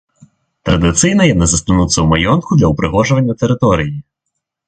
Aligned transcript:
Традыцыйна 0.67 1.23
яны 1.33 1.45
застануцца 1.51 1.93
ў 2.01 2.07
маёнтку 2.13 2.51
для 2.61 2.67
ўпрыгожвання 2.73 3.33
тэрыторыі. 3.43 3.93